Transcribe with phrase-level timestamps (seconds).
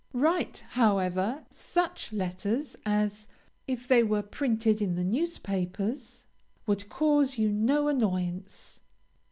[0.13, 3.27] Write, however, such letters as,
[3.67, 6.23] if they were printed in the newspapers,
[6.65, 8.81] would cause you no annoyance.